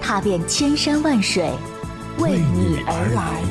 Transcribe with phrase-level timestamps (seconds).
[0.00, 1.50] 踏遍千山万水，
[2.18, 3.42] 为你而来。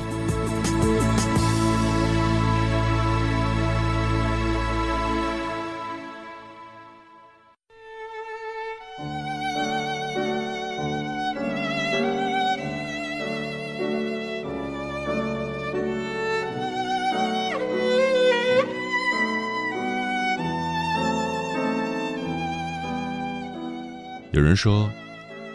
[24.31, 24.90] 有人说，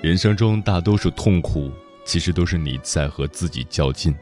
[0.05, 1.73] 人生中大多数痛苦，
[2.05, 4.15] 其实都是你在和自己较劲。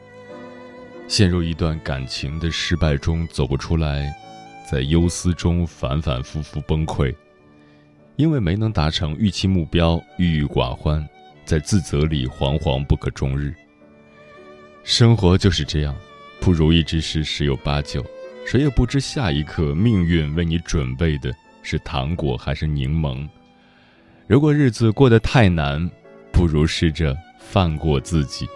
[1.09, 4.09] 陷入一段感情的失败中走不出来，
[4.65, 7.13] 在忧思中反反复复崩溃，
[8.15, 11.05] 因为没能达成预期目标，郁郁寡欢，
[11.43, 13.53] 在自责里惶惶不可终日。
[14.85, 15.93] 生活就是这样，
[16.39, 18.01] 不如意之事十有八九，
[18.47, 21.29] 谁也不知下一刻命运为你准备的
[21.61, 23.27] 是糖果还是柠檬。
[24.25, 25.89] 如果日子过得太难，
[26.31, 28.47] 不如试着放过自己。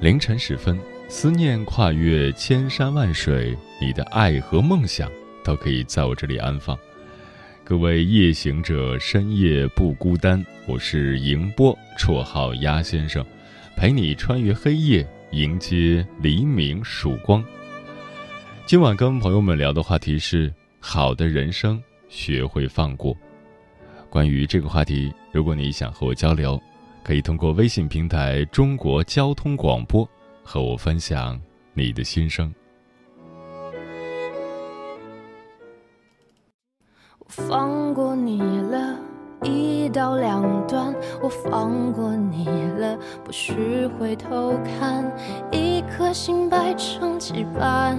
[0.00, 5.10] 凌晨时分，思念跨越千山万水，你的爱和梦想
[5.42, 6.78] 都可以在我这里安放。
[7.64, 10.44] 各位夜行者，深夜不孤单。
[10.68, 13.26] 我是迎波，绰号鸭先生，
[13.76, 17.44] 陪你穿越黑夜，迎接黎明曙光。
[18.66, 23.16] 今晚跟朋友们聊的话题是：好的人生，学会放过。
[24.14, 26.56] 关于这个话题，如果你想和我交流，
[27.02, 30.08] 可以通过微信平台“中国交通广播”
[30.44, 31.36] 和我分享
[31.72, 32.54] 你的心声。
[37.18, 38.96] 我放过你了，
[39.42, 42.46] 一刀两断；我放过你
[42.78, 45.12] 了，不许回头看。
[45.50, 47.98] 一颗心掰成几半，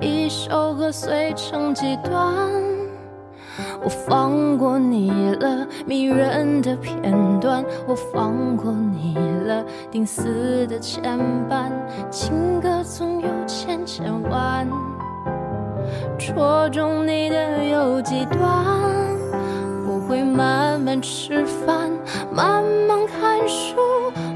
[0.00, 2.65] 一首歌碎成几段。
[3.82, 7.00] 我放过你了，迷人的片
[7.40, 9.16] 段；我放过你
[9.46, 11.70] 了，定死的牵绊。
[12.10, 14.68] 情歌总有千千万，
[16.18, 18.42] 戳中你的有几段？
[19.88, 21.90] 我会慢慢吃饭，
[22.32, 23.76] 慢慢看书，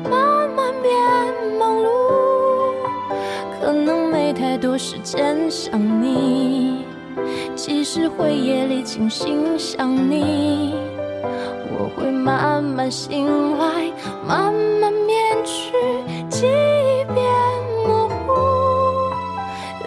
[0.09, 0.93] 慢慢变
[1.59, 1.89] 忙碌。
[3.61, 6.80] 可能没太多时间想你。
[7.55, 10.75] 即使会夜里清醒想你，
[11.73, 13.27] 我会慢慢醒
[13.59, 13.93] 来，
[14.27, 15.73] 慢慢免去
[16.29, 17.25] 记忆变
[17.87, 18.15] 模糊。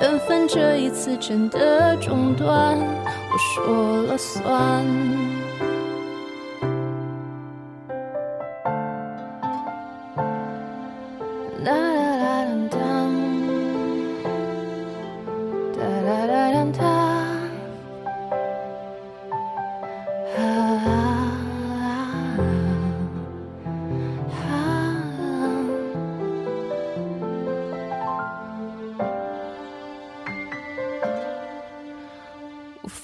[0.01, 4.85] 缘分这一次真的中断，我说了算。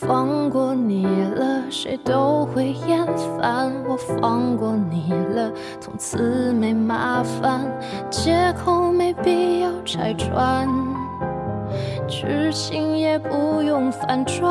[0.09, 3.05] 放过你了，谁都会厌
[3.37, 3.71] 烦。
[3.87, 7.61] 我放过你了，从此没麻烦，
[8.09, 10.67] 借口没必要拆穿，
[12.07, 14.49] 剧情也不用反转。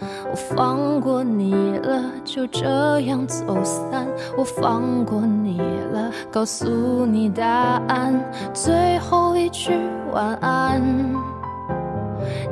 [0.00, 4.06] 我放过你了，就这样走散。
[4.36, 5.58] 我放过你
[5.92, 7.48] 了，告诉你答
[7.88, 8.14] 案，
[8.54, 9.72] 最后一句
[10.12, 11.19] 晚安。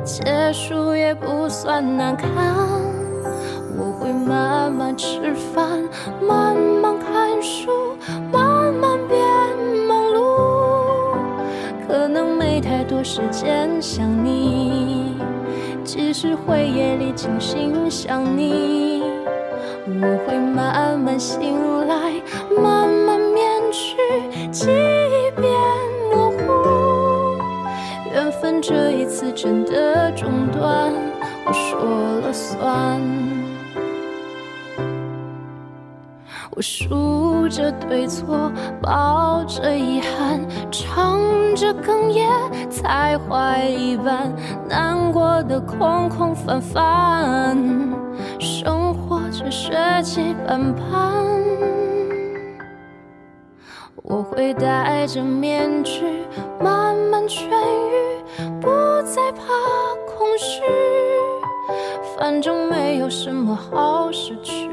[0.03, 2.29] 结束也不算难看，
[3.77, 5.83] 我会慢慢吃饭，
[6.21, 7.95] 慢慢看书，
[8.31, 9.19] 慢慢变
[9.87, 11.17] 忙碌。
[11.87, 15.17] 可能没太多时间想你，
[15.83, 19.03] 即使会夜里清醒想你，
[19.85, 22.13] 我会慢慢醒来，
[22.61, 22.98] 慢慢
[29.41, 30.91] 真的中断，
[31.45, 31.79] 我说
[32.19, 32.99] 了算。
[36.51, 38.51] 我数着对错，
[38.81, 41.21] 抱着遗憾，唱
[41.55, 42.29] 着哽咽，
[42.69, 44.29] 才坏一半，
[44.67, 47.57] 难过的空空泛泛。
[48.39, 50.83] 生活却血迹斑斑。
[54.03, 56.03] 我会戴着面具
[56.59, 58.67] 慢慢痊愈，不
[59.15, 59.41] 再怕
[60.05, 60.61] 空虚，
[62.15, 64.69] 反正没有什么好失去，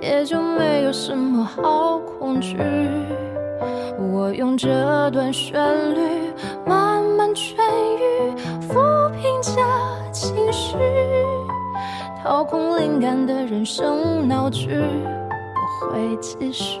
[0.00, 2.56] 也就没有什么好恐惧。
[4.10, 5.60] 我用这段旋
[5.94, 6.32] 律
[6.64, 7.56] 慢慢痊
[7.98, 8.32] 愈，
[8.66, 9.62] 抚平假
[10.10, 10.78] 情绪，
[12.22, 16.80] 掏空灵感的人生闹剧，我会继续。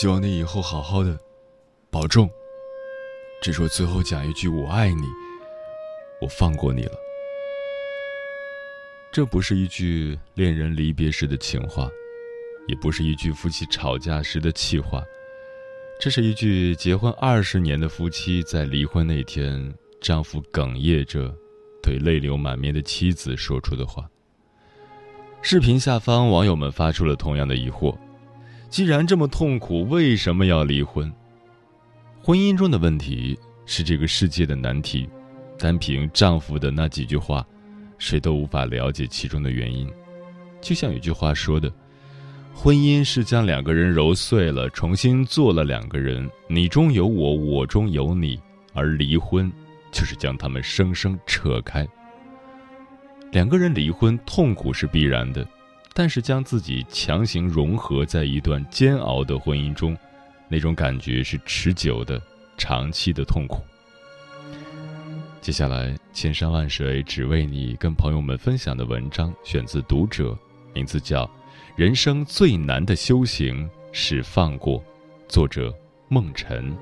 [0.00, 1.14] 希望你以后好好的，
[1.90, 2.26] 保重。
[3.42, 5.02] 只说最后讲一句：我爱你，
[6.22, 6.92] 我放过你了。
[9.12, 11.86] 这不是一句恋人离别时的情话，
[12.66, 15.04] 也不是一句夫妻吵架时的气话，
[16.00, 21.30] 这是一句结婚二十年的夫妻在离婚那天，丈夫哽咽着
[21.82, 24.08] 对泪流满面的妻子说出的话。
[25.42, 27.94] 视频下方，网友们发出了同样的疑惑。
[28.70, 31.12] 既然这么痛苦，为什么要离婚？
[32.22, 33.36] 婚姻中的问题
[33.66, 35.08] 是这个世界的难题，
[35.58, 37.44] 单凭丈夫的那几句话，
[37.98, 39.90] 谁都无法了解其中的原因。
[40.60, 41.72] 就像有句话说的
[42.54, 48.38] ：“婚姻是将两个人揉碎了，重新做了两个人，你中有我，我中有你；
[48.72, 49.50] 而离婚，
[49.90, 51.84] 就是将他们生生扯开。
[53.32, 55.44] 两个人离婚，痛苦是必然的。”
[55.92, 59.96] 但是将自己强行融合在一段煎熬的婚姻中，
[60.48, 62.20] 那种感觉是持久的、
[62.56, 63.62] 长期的痛苦。
[65.40, 70.32] 接下来，千山万水只为你，跟朋友们分享的文章选自《读者》，
[70.74, 71.24] 名字叫
[71.76, 74.78] 《人生最难的修行是放过》，
[75.28, 75.74] 作者
[76.08, 76.76] 孟晨。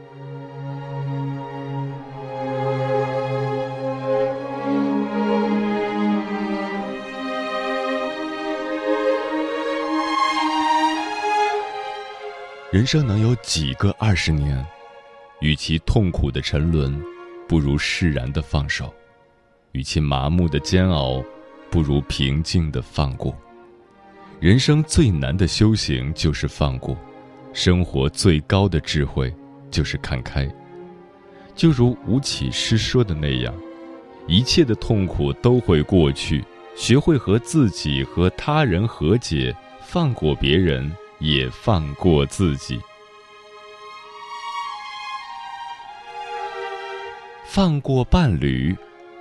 [12.71, 14.63] 人生能有几个二十年？
[15.41, 17.03] 与其痛苦的沉沦，
[17.49, 18.93] 不如释然的放手；
[19.73, 21.25] 与其麻木的煎熬，
[21.71, 23.35] 不如平静的放过。
[24.39, 26.95] 人生最难的修行就是放过，
[27.55, 29.35] 生活最高的智慧
[29.71, 30.47] 就是看开。
[31.55, 33.55] 就如吴启诗说的那样，
[34.27, 36.45] 一切的痛苦都会过去，
[36.77, 40.95] 学会和自己和他人和解，放过别人。
[41.21, 42.81] 也放过自己，
[47.45, 48.77] 放过伴侣，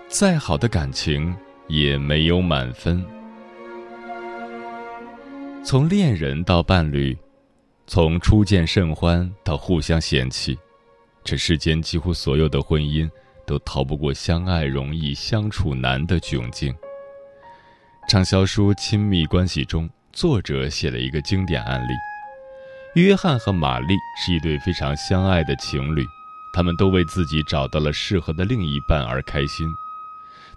[0.08, 1.36] 再好的感情
[1.68, 3.04] 也没有满分。
[5.64, 7.18] 从恋人到伴侣，
[7.88, 10.58] 从初见甚欢到互相嫌弃，
[11.24, 13.10] 这世间几乎所有的婚姻
[13.46, 16.74] 都逃不过相爱容易相处难的窘境。
[18.08, 19.90] 畅销书《亲密关系》中。
[20.18, 21.94] 作者写了一个经典案例：
[22.96, 26.04] 约翰和玛丽是一对非常相爱的情侣，
[26.52, 29.68] 他们都为自己找到了适合的另一半而开心。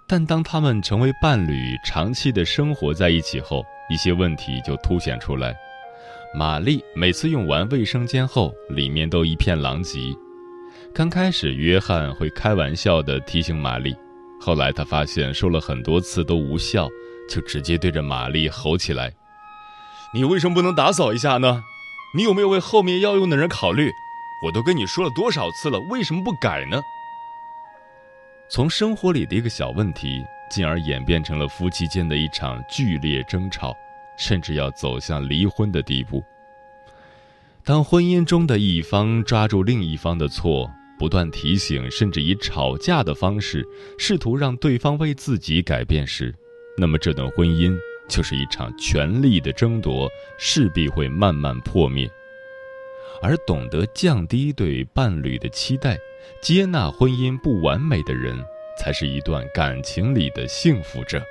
[0.07, 5.55] 但当他们成为伴侣，长期的生活在一起后，一些问题就凸显出来。
[6.33, 9.99] 玛丽每次用完卫生间后，里面都一片狼藉。
[10.91, 13.95] 刚开始，约翰会开玩笑地提醒玛丽，
[14.39, 16.89] 后来他发现说了很多次都无效，
[17.29, 19.13] 就直接对着玛丽吼起来。
[20.13, 21.63] 你为什么不能打扫一下呢？
[22.13, 23.89] 你有没有为后面要用的人考虑？
[24.43, 26.81] 我都跟你说了多少次了，为什么不改呢？
[28.49, 33.73] 从生活里的一个小问题，进而演变成了夫妻间的一场剧烈争吵，
[34.17, 36.21] 甚至要走向离婚的地步。
[37.63, 43.65] 当婚姻中的一方抓住另一方的错，不断提醒，甚至以吵架的方式
[43.97, 46.35] 试图让对方为自己改变时，
[46.77, 47.73] 那么这段婚姻
[48.11, 52.07] 就是一场权力的争夺，势必会慢慢破灭。
[53.21, 55.97] 而懂得降低对伴侣的期待，
[56.41, 58.37] 接纳婚姻不完美的人，
[58.77, 61.21] 才是一段感情里的幸福者。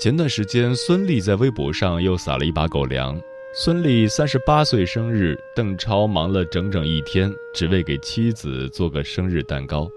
[0.00, 3.20] 前段时间，孙俪在微博上又撒了一把狗粮。
[3.54, 9.88] 孙俪三十八岁生日，邓超忙了整整一天，只为给妻子做个生日蛋糕。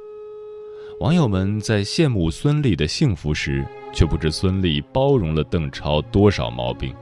[1.02, 6.94] 网友们在羡慕孙俪的幸福时，却不知孙俪包容了邓超多少毛病。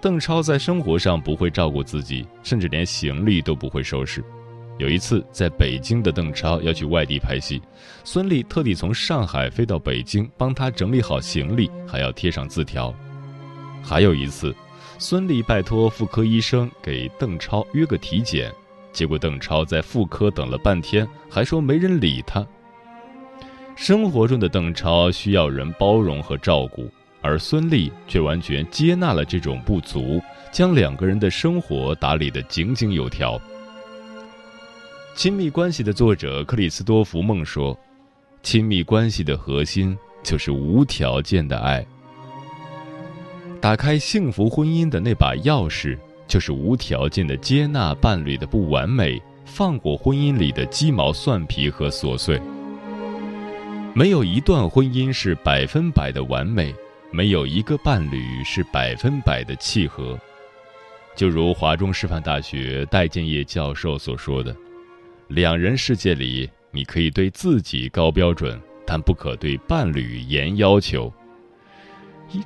[0.00, 4.24] 邓超在生活上不会照顾自己，甚至连行李都不会收拾。
[4.76, 7.62] 有一次，在北京的邓超要去外地拍戏，
[8.02, 12.92] 孙俪特地从上海飞到北京，帮他整理好行李，还要贴上字条。
[13.84, 14.52] 还有一次。
[14.98, 18.52] 孙俪拜托妇科医生给邓超约个体检，
[18.92, 22.44] 结果邓超在妇科等了半天，还说没人理他。
[23.74, 26.88] 生活中的邓超需要人包容和照顾，
[27.20, 30.20] 而孙俪却完全接纳了这种不足，
[30.52, 33.40] 将两个人的生活打理得井井有条。
[35.14, 37.78] 亲密关系的作者克里斯多福·梦说
[38.42, 41.84] ：“亲密关系的核心就是无条件的爱。”
[43.60, 52.40] 打开幸福婚姻的那把钥匙，就是无条件的接纳伴侣的不完美，放过婚姻里的鸡毛蒜皮和琐碎。
[53.94, 56.74] 没有一段婚姻是百分百的完美，
[57.10, 60.18] 没有一个伴侣是百分百的契合。
[61.14, 64.56] 就如华中师范大学戴建业教授所说的
[65.28, 71.12] ：“两人世界里，你可以对自己高标准，但不可对伴侣严要求。”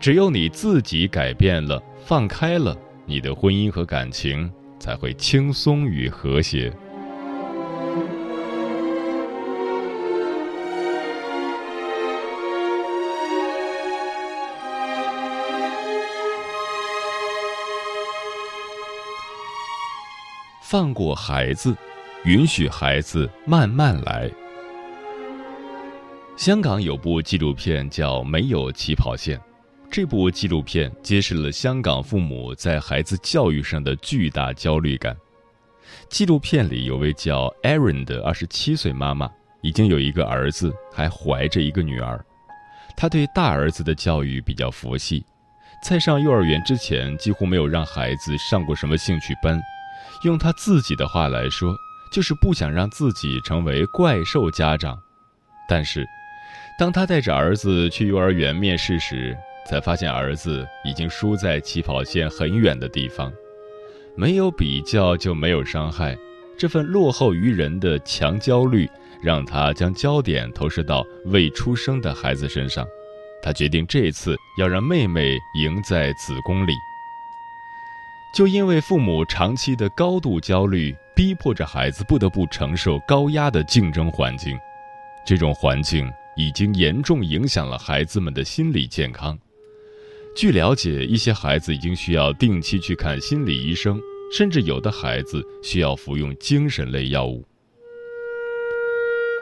[0.01, 6.73] 只有你自己改变了、放开了，你的婚姻和感情才会轻松与和谐。
[20.69, 21.77] 放过孩子，
[22.25, 24.29] 允许孩子慢慢来。
[26.37, 29.39] 香港有部纪录片叫《没有起跑线》。
[29.89, 35.17] 这部纪录片揭示了香港父母在孩子教育上的巨大焦虑感。
[36.11, 39.31] 纪录片里有位叫 Aaron 的二十七岁妈妈，
[39.61, 42.21] 已经有一个儿子，还怀着一个女儿。
[42.97, 45.25] 她对大儿子的教育比较佛系，
[45.81, 49.63] 在上幼儿园之前几乎没有让孩子上过什么兴趣班。
[50.23, 51.77] 用他自己的话来说，
[52.11, 54.99] 就是不想让自己成为怪兽家长。
[55.69, 56.07] 但是，
[56.79, 59.37] 当他带着儿子去幼儿园面试时，
[59.69, 63.33] 才发现儿子已经输在起跑线很远的地方，
[64.17, 66.17] 没有比较就没有伤害，
[66.57, 68.89] 这份落后于人的强焦虑
[69.23, 72.87] 让他将焦点投射到未出生的孩子身上。
[73.43, 76.73] 他决定这次要让妹妹赢在子宫里。
[78.37, 84.55] 就因为父母长期的高度焦虑，逼迫着孩子不得不承受高压的竞争环境，
[85.25, 89.39] 这种环境已经严重影响了孩子们的心理健康。
[90.37, 93.99] 据了解，一些孩子已经需要定期去看心理医生，
[94.31, 97.43] 甚至有的孩子需要服用精神类药物。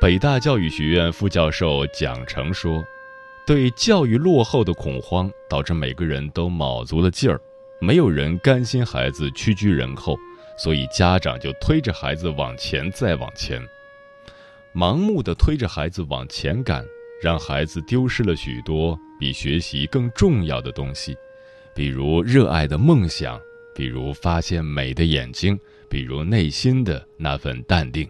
[0.00, 2.80] 北大教育学院副教授蒋成说
[3.44, 7.40] ：“对教育落后的恐慌，导致每个人都卯足了劲儿，
[7.84, 10.16] 没有人甘心孩子屈居人后，
[10.56, 13.60] 所以家长就推着孩子往前再往前，
[14.74, 16.82] 盲目的推着孩子往前赶。”
[17.22, 21.16] 让孩子丢失了许多比学习更重要的东西，
[21.74, 23.40] 比如热爱的梦想，
[23.74, 28.06] 比如发现美的眼睛，比如内心的那份淡定。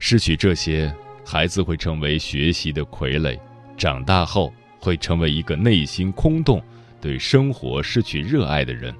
[0.00, 0.92] 失去这些，
[1.24, 3.38] 孩子会成为学习的傀儡，
[3.76, 6.60] 长大后会成为一个内心空洞、
[7.04, 8.94] 对生活失去热爱的人。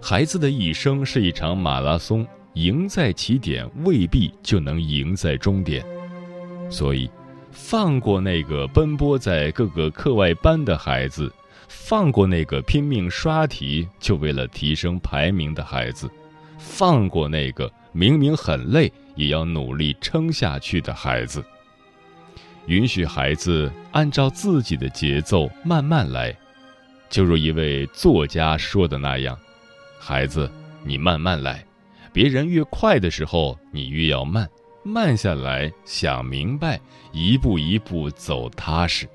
[0.00, 5.84] 孩子的一生是一场马拉松，赢在起点未必就能赢在终点，
[6.70, 7.10] 所以。
[7.54, 11.30] 放过那个奔波在各个课外班的孩子，
[11.68, 16.10] 放过那个拼命刷题就为了提升排名的孩子，
[16.56, 21.44] 放过那个明明很累也要努力撑下去的孩子。
[22.68, 26.34] 允许孩子按照自己的节奏慢慢来，
[27.12, 29.38] 就如一位作家说的那样
[30.00, 30.50] ：“孩子，
[30.82, 31.62] 你慢慢来，
[32.10, 34.48] 别人越快的时候，你越要慢。”
[34.82, 36.80] 慢下来，想明白，
[37.12, 39.06] 一步一步走踏实。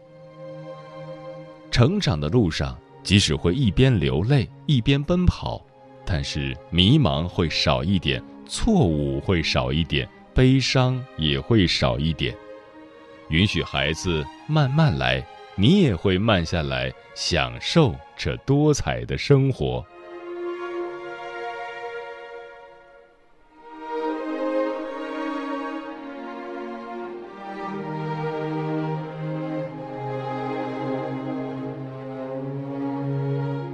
[1.71, 5.59] 成长的路上，即使会一边流泪一边奔跑，
[6.05, 12.33] 但是迷茫会少一点，错误会少一点，悲伤也会少一点。
[13.29, 15.25] 允许孩子慢慢来，
[15.59, 19.83] 你也会慢下来，享受这多彩的生活。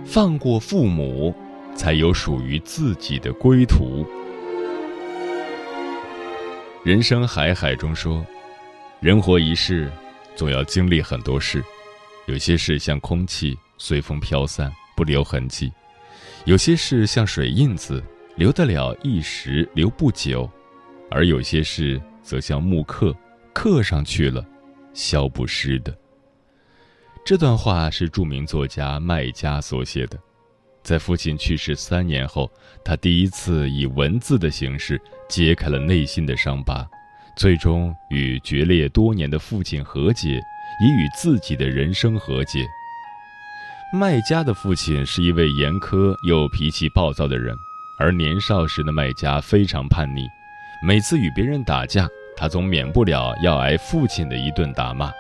[0.06, 1.36] 放过父母，
[1.76, 4.06] 才有属于自己的归途。
[6.86, 8.26] 人生海海中说，
[9.02, 9.92] 人活一世，
[10.34, 11.62] 总要经历很多事。
[12.26, 15.70] 有些事像空气，随风飘散，不留痕迹；
[16.46, 18.02] 有些事像水印子，
[18.38, 20.50] 留得了一时，留不久；
[21.12, 23.14] 而有些事则像木刻，
[23.54, 24.46] 刻上去了，
[24.94, 25.94] 消不失的。
[27.26, 30.18] 这段话是著名作家麦家所写的，
[30.82, 32.50] 在父亲去世三年后，
[32.86, 36.90] 他第一次以文字的形式揭开了内心的伤疤，
[37.36, 40.42] 最终与决裂多年的父亲和解，
[40.82, 42.66] 以与自己的人生和解。
[43.94, 47.56] 麦家的父亲是一位严苛又脾气暴躁的人，
[48.00, 50.28] 而年少时的麦家非常叛逆，
[50.86, 55.12] 每次与别人打架，他总免不了要挨父亲的一顿打骂。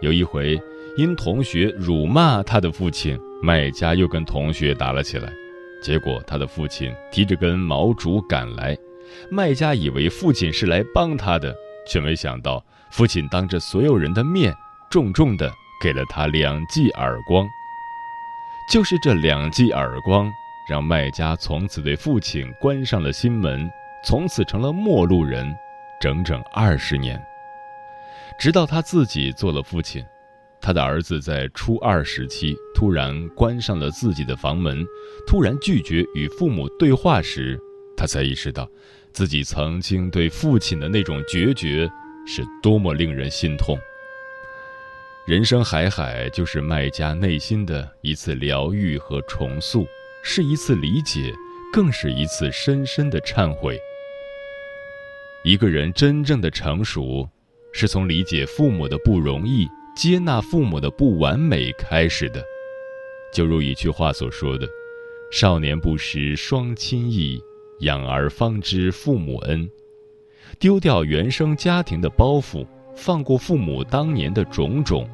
[0.00, 0.58] 有一回。
[0.96, 5.32] 因同学辱骂他的父亲，麦家又跟同学打了起来，
[5.80, 8.76] 结果他的父亲提着根毛竹赶来，
[9.30, 11.54] 麦家以为父亲是来帮他的，
[11.86, 14.52] 却没想到父亲当着所有人的面，
[14.90, 17.48] 重重的给了他两记耳光。
[18.70, 20.30] 就是这两记耳光，
[20.68, 23.70] 让麦家从此对父亲关上了心门，
[24.04, 25.56] 从此成了陌路人，
[26.00, 27.18] 整整二十年，
[28.38, 30.04] 直到他自己做了父亲。
[30.60, 34.84] 他的儿子在初二时期突然关上了自己的房门，
[35.26, 37.58] 突然拒绝与父母对话时，
[37.96, 38.68] 他才意识到，
[39.12, 41.88] 自己曾经对父亲的那种决绝
[42.26, 43.78] 是多么令人心痛。
[45.28, 49.86] 人生海海，就是卖家内心的一次疗愈和重塑，
[50.22, 51.34] 是一次理解，
[51.70, 53.78] 更是一次深深的忏悔。
[55.44, 57.28] 一个人真正的成熟，
[57.74, 59.68] 是从理解父母的不容易。
[59.94, 62.42] 接纳父母的不完美开始的，
[63.30, 64.66] 就如一句话所说的
[65.30, 67.38] ：“少年不识双亲意，
[67.80, 69.68] 养儿方知父母恩。”
[70.58, 75.06] 丢掉原生家庭的包袱，放过父母当年的种种，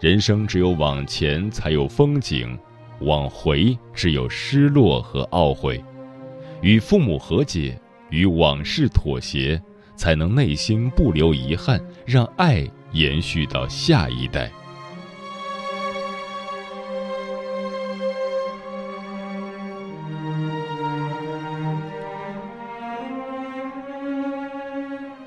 [0.00, 2.58] 人生只有往前才有风景，
[3.00, 5.82] 往回只有失落和懊悔。
[6.62, 7.78] 与父母和解，
[8.10, 9.60] 与往事妥协，
[9.96, 12.68] 才能内心不留遗憾，让爱。
[12.94, 14.48] 延续到下一代。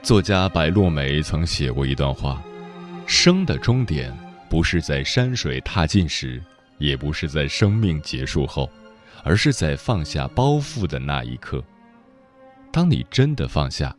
[0.01, 2.41] 作家白落梅曾写过一段话：
[3.06, 4.17] 生的终点
[4.49, 6.41] 不是在山水踏尽时，
[6.77, 8.69] 也不是在生命结束后，
[9.23, 11.63] 而是在放下包袱的那一刻。
[12.71, 13.95] 当你真的放下，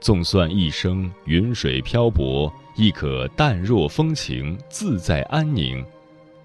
[0.00, 2.52] 纵算一生云水漂泊。
[2.78, 5.82] 亦可淡若风情，自在安宁。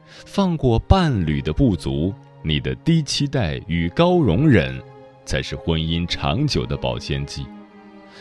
[0.05, 4.81] 放过伴侣的不足，你的低期待与高容忍，
[5.25, 7.45] 才是婚姻长久的保鲜剂。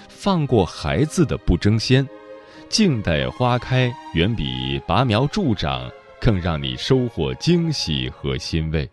[0.09, 2.05] 放过孩子的不争先，
[2.71, 8.89] 静待花开，远比拔苗助长更让你收获惊喜和欣慰。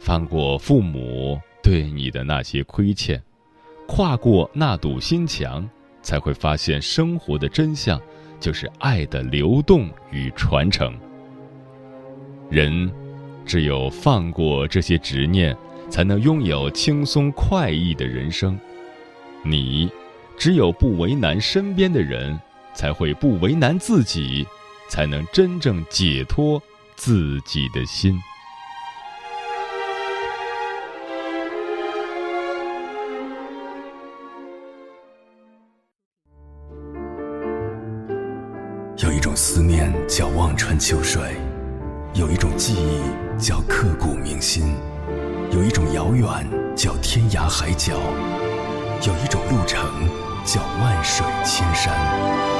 [0.00, 3.22] 放过父母对你的那些亏欠，
[3.86, 5.68] 跨过那堵心墙。
[6.04, 7.98] 才会发现生活的真相，
[8.38, 10.94] 就是爱的流动与传承。
[12.50, 12.92] 人
[13.46, 15.56] 只有放过这些执念，
[15.88, 18.60] 才能拥有轻松快意的人生。
[19.42, 19.90] 你
[20.36, 22.38] 只有不为难身边的人，
[22.74, 24.46] 才会不为难自己，
[24.88, 26.62] 才能真正解脱
[26.96, 28.18] 自己的心。
[38.98, 41.20] 有一种思念叫望穿秋水，
[42.14, 44.74] 有一种记忆叫刻骨铭心，
[45.50, 46.26] 有一种遥远
[46.76, 47.94] 叫天涯海角，
[49.06, 49.84] 有一种路程
[50.44, 52.53] 叫万水千山。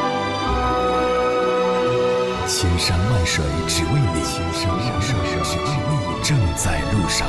[2.46, 7.26] 千山万水只为你，千山万水只为你，正在路上。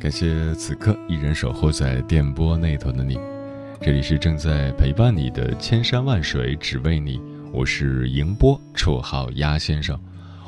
[0.00, 3.18] 感谢此刻依然守候在电波那头的你，
[3.82, 7.18] 这里是正在陪伴你的千山万水只为你，
[7.50, 9.98] 我是迎波，绰号鸭先生。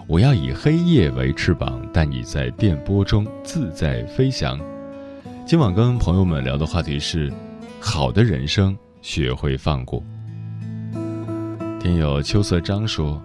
[0.06, 4.60] 我要以黑夜为翅膀，带你在电波中自在飞翔。
[5.46, 7.32] 今晚跟朋友们聊的话题是：
[7.80, 10.04] 好的人生，学会放过。
[11.80, 13.20] 听友秋色章说，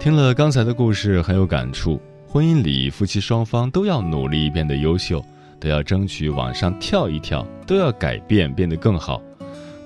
[0.00, 5.24] 听了刚才的故事很有感触，婚姻里夫妻双方都要努力变得优秀。
[5.60, 9.22] 都要争取往上跳一跳，都要改变，变得更好，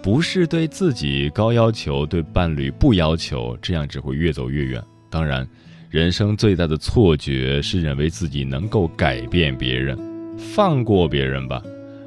[0.01, 4.83] 不是对自己高要求，对伴侣不要求，这样只会越走越远。
[5.11, 5.47] 当然，
[5.91, 9.99] 人生最大的错觉是认为自己能够改变别人，
[10.39, 11.61] 放过别人吧，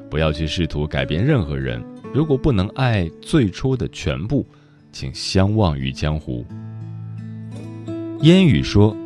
[0.08, 1.82] 不要去试图改变任何人。
[2.14, 4.46] 如果不能爱最初的全部，
[4.90, 6.44] 请相忘于江湖。
[8.22, 8.96] 烟雨说：“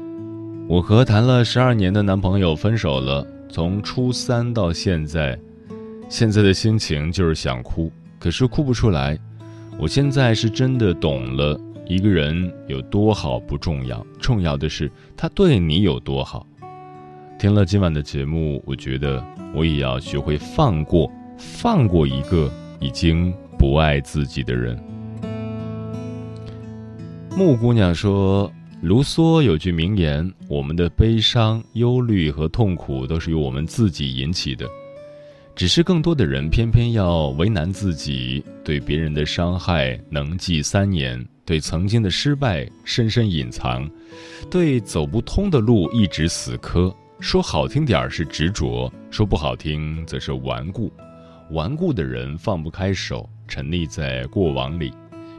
[0.68, 5.38] 我和谈了十二年的男朋友分手了。”从初三到现在，
[6.08, 9.18] 现在的心情就是想哭，可是哭不出来。
[9.78, 16.46] 我现在是真的懂了，一个人有多好不重要，重要的是他对你有多好。
[17.38, 19.22] 听了今晚的节目，我觉得
[19.54, 24.82] 我也要学会放过，放过一个已经不爱自己的人。
[27.36, 28.50] 木姑娘说。
[28.82, 34.66] 卢梭有句名言：“我们的悲伤、忧虑和痛苦都是由我们自己引起的，
[35.54, 43.88] 只是更多的人偏偏要为难自己，对别人的伤害能记三年，对曾经的失败深深隐藏，
[44.50, 46.92] 对走不通的路一直死磕。
[47.20, 50.92] 说好听点儿是执着，说不好听则是顽固。
[51.52, 54.92] 顽固的人放不开手，沉溺在过往里。”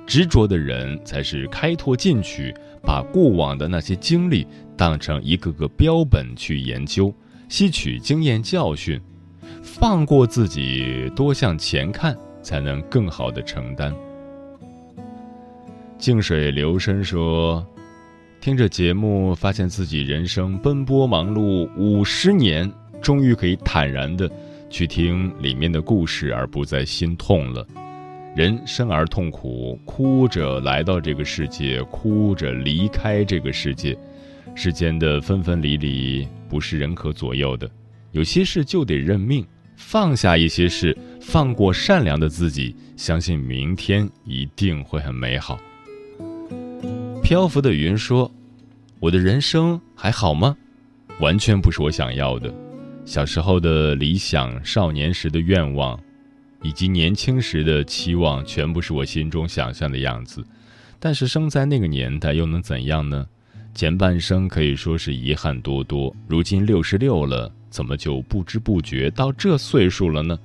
[0.06, 2.54] 执着的人才是开拓进取，
[2.84, 4.46] 把过往的那些经历
[4.78, 7.12] 当成一个个标本去研究，
[7.48, 9.00] 吸取经验教训，
[9.62, 13.96] 放过自己，多向前看，才能更好的承担。
[15.98, 17.66] 静水流深说
[18.42, 22.70] ：“听着节目，发现自己人生奔波忙碌五十年，
[23.02, 24.30] 终于可以坦然的
[24.70, 27.66] 去听里面的故事，而不再心痛了。”
[28.36, 33.96] 人生而痛苦，哭着来到这个世界，哭着离开这个世界。
[34.56, 37.70] 世间的分分离离不是人可左右的，
[38.12, 45.60] 有些事就得认命，放下一些事，放过善良的自己，相信明天一定会很美好。
[47.22, 48.32] 漂浮的云说
[49.00, 50.58] ：“我的人生还好吗？
[51.20, 52.52] 完全不是我想要的。
[53.06, 56.00] 小时候的理想，少年时的愿望。”
[56.64, 60.44] 以及年轻时的期望，全部是我心中想象的样子。
[60.98, 63.28] 但是生在那个年代，又能怎样呢？
[63.76, 66.16] 前半生可以说是遗憾多多。
[66.28, 70.40] 如今六十六了，怎么就不知不觉到这岁数了呢？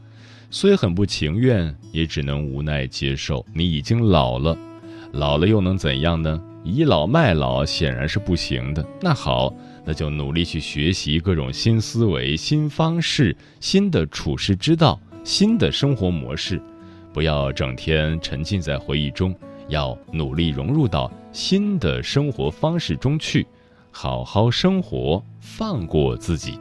[0.50, 3.44] 虽很不情愿，也只能无奈接受。
[3.54, 4.58] 你已经老了，
[5.12, 6.42] 老了又能怎样呢？
[6.64, 8.84] 倚老卖老显然是不行的。
[9.00, 9.54] 那好，
[9.84, 14.98] 那就努力去学习各种新思维、新方式、新的处事之道。
[15.28, 16.58] 新的生活模式，
[17.12, 19.34] 不要整天沉浸在回忆中，
[19.68, 23.46] 要努力融入到新的生活方式中去，
[23.90, 26.58] 好好生活，放过自己。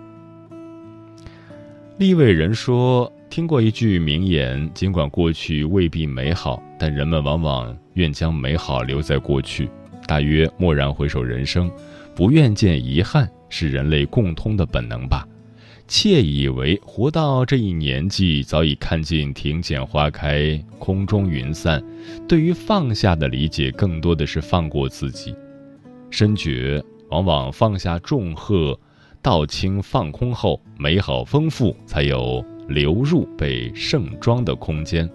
[1.97, 9.69] 立位人说：“听过一句名言，尽管过去未必美好，但人们往往愿将美好留在过去。
[10.05, 11.71] 大约蓦然回首人生，
[12.13, 15.25] 不愿见遗憾，是人类共通的本能吧。”
[15.87, 21.81] 窃以为活到这一年纪，早已看尽庭前花开，空中云散。
[22.27, 25.33] 对于放下的理解，更多的是放过自己。
[26.09, 28.77] 深觉往往放下重荷，
[29.21, 35.09] 道清放空后，美好丰富才有流入被盛装的空间。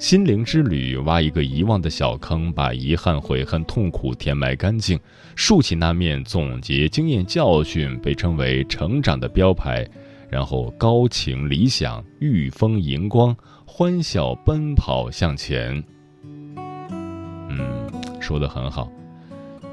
[0.00, 4.98] 心灵之旅，挖一个遗忘的小坑，把遗憾、悔恨、痛苦填埋干净，
[5.36, 9.88] 竖起那面总结经验教训，被称为成长的标牌。
[10.30, 15.82] 然后高情理想，御风荧光，欢笑奔跑向前。
[16.56, 17.58] 嗯，
[18.20, 18.90] 说的很好。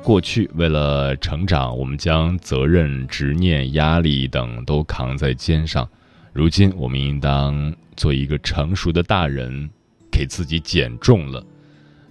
[0.03, 5.87] 过去为了成长，我们将责任、执念、压力等都扛在肩上。
[6.31, 9.69] 如今，我们应当做一个成熟的大人，
[10.11, 11.43] 给自己减重了。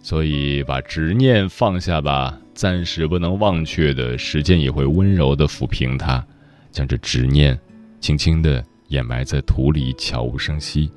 [0.03, 2.39] 所以，把执念放下吧。
[2.53, 6.25] 暂时不能忘却的时间，也会温柔的抚平它，
[6.71, 7.59] 将这执念。
[8.05, 10.91] 轻轻的掩埋在土里悄无声息。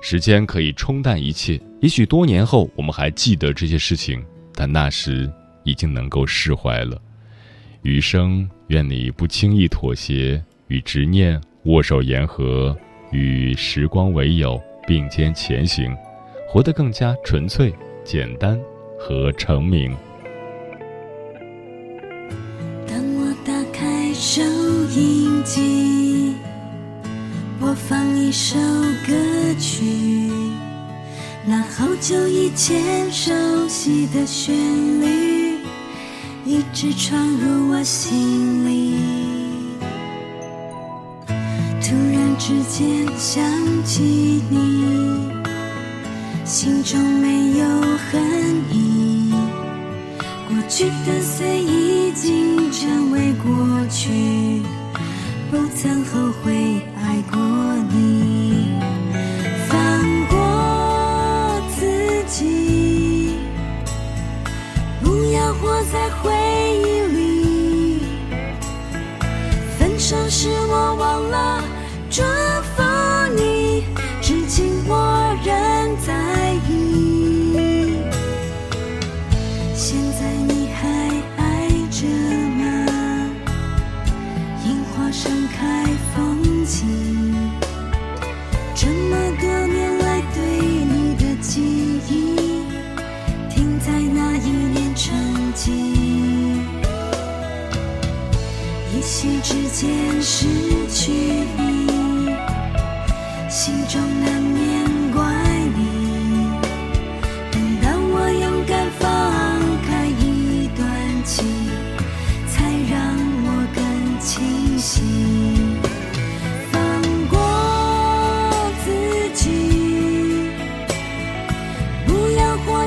[0.00, 4.24] 时间可以冲淡一切也许多年后我们还记得这些事情
[4.54, 5.30] 但那时
[5.64, 6.98] 已经能够释怀了。
[7.82, 12.74] 余生愿你不轻易妥协与执念握手言和
[13.12, 15.94] 与时光为友并肩前行
[16.48, 17.70] 活得更加纯粹
[18.02, 18.58] 简单
[18.98, 19.94] 和澄明
[22.86, 24.42] 当我打开声
[24.90, 25.29] 音
[28.20, 28.54] 一首
[29.06, 29.14] 歌
[29.58, 30.30] 曲
[31.46, 33.32] 那好久以前熟
[33.66, 34.54] 悉的旋
[35.00, 35.58] 律
[36.44, 39.00] 一直闯入我心里。
[41.80, 43.42] 突然之间想
[43.84, 45.30] 起你
[46.44, 47.66] 心中没有
[48.10, 48.22] 恨
[48.70, 49.32] 意。
[50.46, 54.62] 过去的岁月已经成为过去
[55.50, 56.89] 不曾后悔
[57.20, 57.38] 爱过
[57.92, 58.80] 你
[59.68, 63.36] 放过自己
[65.02, 66.32] 不要活在回
[66.78, 68.02] 忆里。
[69.78, 70.16] 分手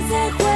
[0.09, 0.52] 再会。